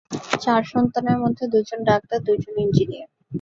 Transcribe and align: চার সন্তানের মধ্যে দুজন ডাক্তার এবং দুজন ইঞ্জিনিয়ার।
চার 0.39 0.61
সন্তানের 0.63 1.17
মধ্যে 1.17 1.43
দুজন 1.47 1.79
ডাক্তার 1.83 2.17
এবং 2.19 2.25
দুজন 2.27 2.55
ইঞ্জিনিয়ার। 2.57 3.09